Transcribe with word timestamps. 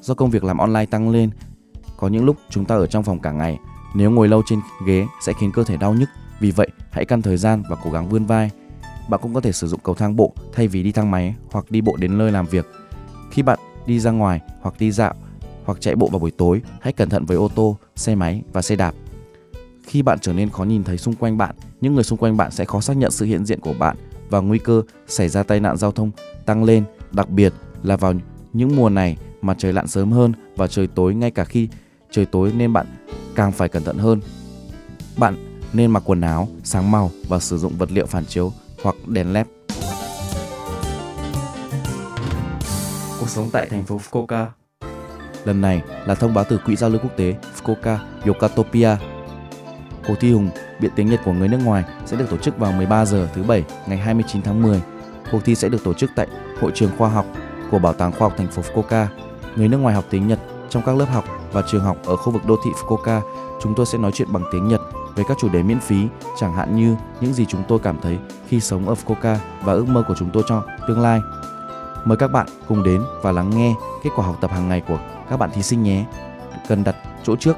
Do 0.00 0.14
công 0.14 0.30
việc 0.30 0.44
làm 0.44 0.58
online 0.58 0.86
tăng 0.86 1.10
lên, 1.10 1.30
có 1.96 2.08
những 2.08 2.24
lúc 2.24 2.36
chúng 2.50 2.64
ta 2.64 2.74
ở 2.74 2.86
trong 2.86 3.02
phòng 3.02 3.18
cả 3.18 3.32
ngày. 3.32 3.58
Nếu 3.94 4.10
ngồi 4.10 4.28
lâu 4.28 4.42
trên 4.46 4.60
ghế 4.86 5.06
sẽ 5.22 5.32
khiến 5.32 5.52
cơ 5.52 5.64
thể 5.64 5.76
đau 5.76 5.94
nhức. 5.94 6.08
Vì 6.40 6.50
vậy, 6.50 6.68
hãy 6.90 7.04
căn 7.04 7.22
thời 7.22 7.36
gian 7.36 7.62
và 7.70 7.76
cố 7.84 7.90
gắng 7.90 8.08
vươn 8.08 8.26
vai. 8.26 8.50
Bạn 9.08 9.20
cũng 9.22 9.34
có 9.34 9.40
thể 9.40 9.52
sử 9.52 9.66
dụng 9.66 9.80
cầu 9.84 9.94
thang 9.94 10.16
bộ 10.16 10.32
thay 10.52 10.68
vì 10.68 10.82
đi 10.82 10.92
thang 10.92 11.10
máy 11.10 11.34
hoặc 11.50 11.70
đi 11.70 11.80
bộ 11.80 11.96
đến 11.96 12.18
nơi 12.18 12.32
làm 12.32 12.46
việc. 12.46 12.66
Khi 13.30 13.42
bạn 13.42 13.58
đi 13.86 14.00
ra 14.00 14.10
ngoài 14.10 14.40
hoặc 14.60 14.74
đi 14.78 14.90
dạo 14.90 15.14
hoặc 15.64 15.80
chạy 15.80 15.96
bộ 15.96 16.08
vào 16.08 16.18
buổi 16.18 16.30
tối, 16.30 16.62
hãy 16.80 16.92
cẩn 16.92 17.08
thận 17.08 17.24
với 17.24 17.36
ô 17.36 17.48
tô, 17.48 17.76
xe 17.96 18.14
máy 18.14 18.42
và 18.52 18.62
xe 18.62 18.76
đạp. 18.76 18.94
Khi 19.86 20.02
bạn 20.02 20.18
trở 20.18 20.32
nên 20.32 20.50
khó 20.50 20.64
nhìn 20.64 20.84
thấy 20.84 20.98
xung 20.98 21.14
quanh 21.14 21.38
bạn, 21.38 21.54
những 21.80 21.94
người 21.94 22.04
xung 22.04 22.18
quanh 22.18 22.36
bạn 22.36 22.50
sẽ 22.50 22.64
khó 22.64 22.80
xác 22.80 22.96
nhận 22.96 23.10
sự 23.10 23.26
hiện 23.26 23.44
diện 23.44 23.60
của 23.60 23.74
bạn 23.78 23.96
và 24.30 24.40
nguy 24.40 24.58
cơ 24.58 24.82
xảy 25.06 25.28
ra 25.28 25.42
tai 25.42 25.60
nạn 25.60 25.76
giao 25.76 25.92
thông 25.92 26.10
tăng 26.46 26.64
lên, 26.64 26.84
đặc 27.12 27.30
biệt 27.30 27.52
là 27.82 27.96
vào 27.96 28.14
những 28.52 28.76
mùa 28.76 28.88
này 28.88 29.16
mà 29.42 29.54
trời 29.58 29.72
lặn 29.72 29.86
sớm 29.86 30.12
hơn 30.12 30.32
và 30.56 30.66
trời 30.66 30.86
tối 30.86 31.14
ngay 31.14 31.30
cả 31.30 31.44
khi 31.44 31.68
trời 32.10 32.26
tối 32.26 32.52
nên 32.56 32.72
bạn 32.72 32.86
càng 33.34 33.52
phải 33.52 33.68
cẩn 33.68 33.84
thận 33.84 33.98
hơn. 33.98 34.20
Bạn 35.16 35.34
nên 35.72 35.90
mặc 35.90 36.02
quần 36.06 36.20
áo 36.20 36.48
sáng 36.64 36.90
màu 36.90 37.10
và 37.28 37.38
sử 37.38 37.58
dụng 37.58 37.72
vật 37.78 37.92
liệu 37.92 38.06
phản 38.06 38.24
chiếu 38.24 38.52
hoặc 38.82 38.96
đèn 39.06 39.32
led. 39.32 39.46
Cuộc 43.20 43.28
sống 43.28 43.48
tại 43.52 43.66
thành 43.70 43.84
phố 43.84 44.00
Fukuoka. 44.10 44.46
Lần 45.44 45.60
này 45.60 45.82
là 46.06 46.14
thông 46.14 46.34
báo 46.34 46.44
từ 46.48 46.58
Quỹ 46.58 46.76
giao 46.76 46.90
lưu 46.90 47.00
quốc 47.02 47.16
tế 47.16 47.34
Fukuoka 47.56 47.96
Yokatopia. 48.26 48.96
Cuộc 50.06 50.14
thi 50.20 50.32
hùng 50.32 50.50
biện 50.80 50.90
tiếng 50.96 51.06
Nhật 51.06 51.20
của 51.24 51.32
người 51.32 51.48
nước 51.48 51.60
ngoài 51.64 51.84
sẽ 52.06 52.16
được 52.16 52.30
tổ 52.30 52.36
chức 52.36 52.58
vào 52.58 52.72
13 52.72 53.04
giờ 53.04 53.28
thứ 53.34 53.42
bảy 53.42 53.64
ngày 53.86 53.98
29 53.98 54.42
tháng 54.42 54.62
10. 54.62 54.82
Cuộc 55.32 55.38
thi 55.44 55.54
sẽ 55.54 55.68
được 55.68 55.84
tổ 55.84 55.94
chức 55.94 56.10
tại 56.16 56.26
hội 56.60 56.72
trường 56.74 56.90
khoa 56.98 57.08
học 57.08 57.26
của 57.70 57.78
Bảo 57.78 57.92
tàng 57.92 58.12
khoa 58.12 58.28
học 58.28 58.34
thành 58.36 58.48
phố 58.48 58.62
Fukuoka. 58.62 59.06
Người 59.56 59.68
nước 59.68 59.78
ngoài 59.78 59.94
học 59.94 60.04
tiếng 60.10 60.28
Nhật 60.28 60.38
trong 60.70 60.82
các 60.86 60.96
lớp 60.96 61.06
học 61.12 61.24
và 61.52 61.62
trường 61.62 61.84
học 61.84 61.96
ở 62.04 62.16
khu 62.16 62.32
vực 62.32 62.46
đô 62.46 62.56
thị 62.64 62.70
Fukuoka, 62.70 63.20
chúng 63.62 63.74
tôi 63.74 63.86
sẽ 63.86 63.98
nói 63.98 64.12
chuyện 64.12 64.32
bằng 64.32 64.44
tiếng 64.52 64.68
Nhật 64.68 64.80
về 65.16 65.24
các 65.28 65.36
chủ 65.40 65.48
đề 65.48 65.62
miễn 65.62 65.80
phí, 65.80 66.08
chẳng 66.38 66.54
hạn 66.54 66.76
như 66.76 66.96
những 67.20 67.32
gì 67.32 67.46
chúng 67.48 67.62
tôi 67.68 67.78
cảm 67.78 68.00
thấy 68.02 68.18
khi 68.48 68.60
sống 68.60 68.88
ở 68.88 68.94
Fukuoka 68.94 69.36
và 69.62 69.72
ước 69.72 69.88
mơ 69.88 70.04
của 70.08 70.14
chúng 70.18 70.30
tôi 70.32 70.42
cho 70.46 70.62
tương 70.88 71.00
lai. 71.00 71.20
Mời 72.04 72.16
các 72.16 72.32
bạn 72.32 72.46
cùng 72.68 72.82
đến 72.82 73.02
và 73.22 73.32
lắng 73.32 73.50
nghe 73.50 73.74
kết 74.02 74.10
quả 74.16 74.26
học 74.26 74.36
tập 74.40 74.50
hàng 74.50 74.68
ngày 74.68 74.82
của 74.88 74.98
các 75.30 75.36
bạn 75.36 75.50
thí 75.50 75.62
sinh 75.62 75.82
nhé. 75.82 76.04
Cần 76.68 76.84
đặt 76.84 76.96
chỗ 77.22 77.36
trước 77.36 77.56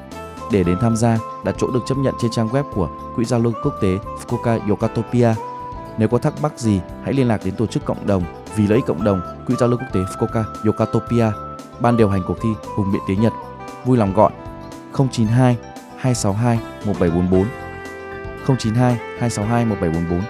để 0.52 0.64
đến 0.64 0.78
tham 0.80 0.96
gia, 0.96 1.18
đặt 1.44 1.54
chỗ 1.58 1.70
được 1.70 1.80
chấp 1.86 1.98
nhận 1.98 2.14
trên 2.20 2.30
trang 2.30 2.48
web 2.48 2.64
của 2.74 2.88
Quỹ 3.16 3.24
giao 3.24 3.40
lưu 3.40 3.52
quốc 3.64 3.74
tế 3.80 3.98
Fukuoka 4.26 4.68
Yokatopia. 4.68 5.34
Nếu 5.98 6.08
có 6.08 6.18
thắc 6.18 6.42
mắc 6.42 6.58
gì, 6.58 6.80
hãy 7.04 7.12
liên 7.12 7.28
lạc 7.28 7.40
đến 7.44 7.56
tổ 7.56 7.66
chức 7.66 7.84
cộng 7.84 8.06
đồng 8.06 8.22
vì 8.56 8.66
lợi 8.66 8.76
ích 8.76 8.86
cộng 8.86 9.04
đồng 9.04 9.20
Quỹ 9.46 9.54
giao 9.58 9.68
lưu 9.68 9.78
quốc 9.78 9.88
tế 9.92 10.00
Fukuoka 10.00 10.44
Yokatopia, 10.64 11.30
ban 11.83 11.97
điều 11.97 12.08
hành 12.08 12.22
cuộc 12.27 12.41
thi 12.41 12.48
Hùng 12.77 12.92
biện 12.92 13.02
tiếng 13.06 13.20
Nhật. 13.20 13.33
Vui 13.84 13.98
lòng 13.98 14.12
gọi 14.14 14.33
092 14.92 15.56
262 15.97 16.58
1744 16.84 17.47
092 18.58 18.94
262 18.94 19.64
1744 19.64 20.22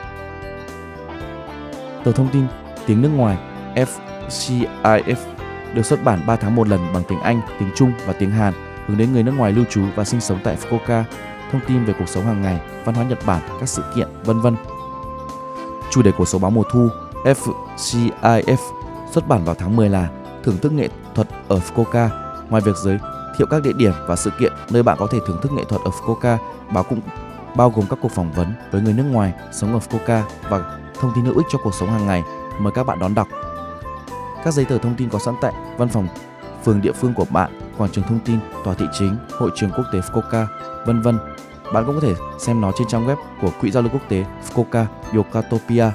Tờ 2.04 2.12
thông 2.12 2.28
tin 2.28 2.46
tiếng 2.86 3.02
nước 3.02 3.08
ngoài 3.08 3.38
FCIF 3.74 5.16
được 5.74 5.82
xuất 5.82 6.04
bản 6.04 6.20
3 6.26 6.36
tháng 6.36 6.56
một 6.56 6.68
lần 6.68 6.80
bằng 6.94 7.02
tiếng 7.08 7.20
Anh, 7.20 7.40
tiếng 7.58 7.70
Trung 7.74 7.92
và 8.06 8.12
tiếng 8.12 8.30
Hàn 8.30 8.54
hướng 8.86 8.98
đến 8.98 9.12
người 9.12 9.22
nước 9.22 9.34
ngoài 9.36 9.52
lưu 9.52 9.64
trú 9.70 9.82
và 9.94 10.04
sinh 10.04 10.20
sống 10.20 10.38
tại 10.44 10.56
Fukuoka, 10.56 11.02
thông 11.52 11.60
tin 11.68 11.84
về 11.84 11.94
cuộc 11.98 12.08
sống 12.08 12.24
hàng 12.24 12.42
ngày, 12.42 12.60
văn 12.84 12.94
hóa 12.94 13.04
Nhật 13.04 13.18
Bản, 13.26 13.42
các 13.60 13.68
sự 13.68 13.82
kiện, 13.96 14.08
vân 14.24 14.40
vân. 14.40 14.56
Chủ 15.90 16.02
đề 16.02 16.12
của 16.12 16.24
số 16.24 16.38
báo 16.38 16.50
mùa 16.50 16.62
thu 16.72 16.88
FCIF 17.24 18.56
xuất 19.10 19.28
bản 19.28 19.44
vào 19.44 19.54
tháng 19.54 19.76
10 19.76 19.88
là 19.88 20.08
thưởng 20.44 20.58
thức 20.58 20.72
nghệ 20.72 20.88
thuật 21.14 21.28
ở 21.48 21.58
Fukuoka. 21.58 22.08
Ngoài 22.48 22.62
việc 22.62 22.76
giới 22.76 22.98
thiệu 23.38 23.46
các 23.50 23.62
địa 23.62 23.72
điểm 23.72 23.92
và 24.06 24.16
sự 24.16 24.30
kiện 24.38 24.52
nơi 24.70 24.82
bạn 24.82 24.96
có 25.00 25.06
thể 25.06 25.18
thưởng 25.26 25.38
thức 25.42 25.52
nghệ 25.52 25.64
thuật 25.64 25.82
ở 25.84 25.90
Fukuoka, 25.90 26.36
báo 26.72 26.84
cũng 26.84 27.00
bao 27.56 27.70
gồm 27.70 27.84
các 27.90 27.98
cuộc 28.02 28.12
phỏng 28.12 28.32
vấn 28.32 28.54
với 28.72 28.82
người 28.82 28.92
nước 28.92 29.04
ngoài 29.10 29.32
sống 29.52 29.72
ở 29.72 29.78
Fukuoka 29.78 30.22
và 30.48 30.78
thông 31.00 31.12
tin 31.14 31.24
hữu 31.24 31.36
ích 31.36 31.46
cho 31.50 31.58
cuộc 31.64 31.74
sống 31.74 31.90
hàng 31.90 32.06
ngày. 32.06 32.22
Mời 32.58 32.72
các 32.72 32.86
bạn 32.86 32.98
đón 32.98 33.14
đọc. 33.14 33.28
Các 34.44 34.54
giấy 34.54 34.64
tờ 34.64 34.78
thông 34.78 34.94
tin 34.94 35.08
có 35.08 35.18
sẵn 35.18 35.34
tại 35.40 35.52
văn 35.78 35.88
phòng 35.88 36.08
phường 36.64 36.80
địa 36.80 36.92
phương 36.92 37.14
của 37.14 37.26
bạn, 37.30 37.60
quảng 37.78 37.90
trường 37.90 38.04
thông 38.04 38.18
tin, 38.24 38.38
tòa 38.64 38.74
thị 38.74 38.86
chính, 38.92 39.16
hội 39.38 39.50
trường 39.54 39.70
quốc 39.70 39.84
tế 39.92 40.00
Fukuoka, 40.00 40.46
vân 40.86 41.02
vân. 41.02 41.18
Bạn 41.72 41.84
cũng 41.86 41.94
có 41.94 42.00
thể 42.00 42.14
xem 42.38 42.60
nó 42.60 42.72
trên 42.78 42.88
trang 42.88 43.06
web 43.06 43.16
của 43.40 43.50
Quỹ 43.60 43.70
giao 43.70 43.82
lưu 43.82 43.92
quốc 43.92 44.02
tế 44.08 44.24
Fukuoka 44.48 44.84
Yokatopia 45.14 45.90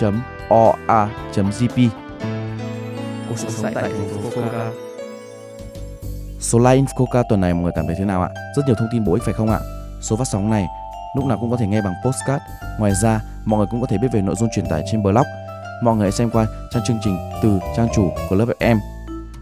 www.fcif.oa.gp 0.00 1.76
Cuộc 3.28 3.38
sống 3.38 3.72
tại 3.74 3.82
thành 3.82 4.08
phố 4.08 4.30
Fukuoka. 4.30 4.70
Số 6.40 6.58
like 6.58 6.84
Fukuoka 6.96 7.22
tuần 7.28 7.40
này 7.40 7.54
mọi 7.54 7.62
người 7.62 7.72
cảm 7.76 7.86
thấy 7.86 7.94
thế 7.98 8.04
nào 8.04 8.22
ạ? 8.22 8.28
Rất 8.56 8.62
nhiều 8.66 8.74
thông 8.78 8.88
tin 8.92 9.04
bổ 9.04 9.12
ích 9.14 9.22
phải 9.22 9.34
không 9.34 9.50
ạ? 9.50 9.60
Số 10.00 10.16
phát 10.16 10.24
sóng 10.32 10.50
này 10.50 10.66
lúc 11.16 11.24
nào 11.24 11.38
cũng 11.40 11.50
có 11.50 11.56
thể 11.56 11.66
nghe 11.66 11.82
bằng 11.82 11.94
postcard. 12.04 12.42
Ngoài 12.78 12.92
ra, 13.02 13.20
mọi 13.44 13.58
người 13.58 13.66
cũng 13.70 13.80
có 13.80 13.86
thể 13.90 13.98
biết 13.98 14.08
về 14.12 14.20
nội 14.20 14.34
dung 14.38 14.48
truyền 14.54 14.66
tải 14.70 14.82
trên 14.92 15.02
blog. 15.02 15.26
Mọi 15.82 15.96
người 15.96 16.04
hãy 16.04 16.12
xem 16.12 16.30
qua 16.30 16.46
trang 16.70 16.82
chương 16.86 16.98
trình 17.04 17.16
từ 17.42 17.58
trang 17.76 17.88
chủ 17.94 18.10
của 18.28 18.36
lớp 18.36 18.46
FM. 18.60 18.78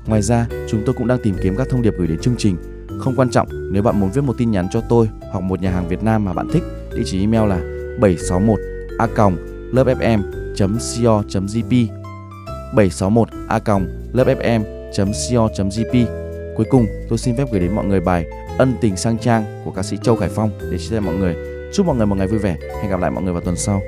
Ngoài 0.07 0.23
ra, 0.23 0.47
chúng 0.71 0.83
tôi 0.87 0.95
cũng 0.99 1.07
đang 1.07 1.19
tìm 1.23 1.37
kiếm 1.43 1.57
các 1.57 1.67
thông 1.71 1.83
điệp 1.83 1.95
gửi 1.99 2.07
đến 2.07 2.19
chương 2.23 2.37
trình. 2.39 2.57
Không 3.01 3.15
quan 3.17 3.31
trọng 3.31 3.73
nếu 3.73 3.83
bạn 3.83 4.01
muốn 4.01 4.11
viết 4.11 4.25
một 4.25 4.35
tin 4.39 4.51
nhắn 4.51 4.69
cho 4.73 4.81
tôi 4.81 5.09
hoặc 5.33 5.41
một 5.41 5.61
nhà 5.61 5.71
hàng 5.71 5.89
Việt 5.89 6.03
Nam 6.03 6.25
mà 6.25 6.33
bạn 6.33 6.49
thích, 6.53 6.63
địa 6.97 7.03
chỉ 7.07 7.21
email 7.21 7.49
là 7.49 7.59
761 8.01 8.59
a 8.99 9.07
lớpfm.co.jp 9.73 11.89
761 12.75 13.29
a 13.49 13.61
lớpfm.co.jp 14.13 16.07
Cuối 16.57 16.67
cùng, 16.71 16.87
tôi 17.09 17.19
xin 17.19 17.37
phép 17.37 17.45
gửi 17.53 17.61
đến 17.61 17.75
mọi 17.75 17.85
người 17.85 18.01
bài 18.01 18.27
Ân 18.59 18.75
tình 18.81 18.97
sang 18.97 19.19
trang 19.19 19.63
của 19.65 19.71
ca 19.71 19.83
sĩ 19.83 19.97
Châu 20.03 20.17
Khải 20.17 20.29
Phong 20.29 20.51
để 20.71 20.79
chia 20.79 20.87
sẻ 20.91 21.01
mọi 21.01 21.15
người. 21.15 21.37
Chúc 21.73 21.87
mọi 21.87 21.97
người 21.97 22.07
một 22.07 22.15
ngày 22.19 22.27
vui 22.27 22.39
vẻ. 22.39 22.57
Hẹn 22.83 22.91
gặp 22.91 23.01
lại 23.01 23.11
mọi 23.11 23.25
người 23.25 23.33
vào 23.33 23.43
tuần 23.43 23.57
sau. 23.57 23.83